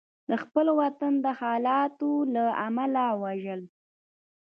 [0.29, 3.61] د خپل وطن د حالاتو له امله وژړل.